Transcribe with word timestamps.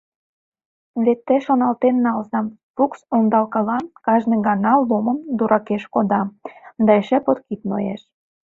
Вет 1.03 1.19
те 1.27 1.35
шоналтен 1.45 1.95
налза: 2.05 2.39
Фукс 2.75 2.99
ондалкала, 3.15 3.77
кажне 4.05 4.35
гана 4.47 4.71
Ломым 4.87 5.19
дуракеш 5.37 5.83
кода, 5.93 6.21
да 6.85 6.91
эше 7.01 7.17
подкидноеш! 7.25 8.01